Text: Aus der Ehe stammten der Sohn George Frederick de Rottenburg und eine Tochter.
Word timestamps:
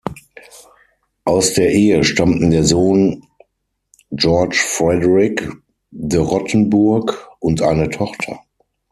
Aus 1.25 1.53
der 1.53 1.71
Ehe 1.73 2.03
stammten 2.03 2.49
der 2.49 2.63
Sohn 2.63 3.23
George 4.09 4.57
Frederick 4.59 5.47
de 5.91 6.19
Rottenburg 6.19 7.29
und 7.39 7.61
eine 7.61 7.87
Tochter. 7.87 8.39